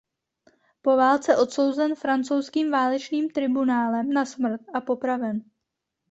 [0.81, 5.43] Po válce odsouzen francouzským válečným tribunálem na smrt a popraven.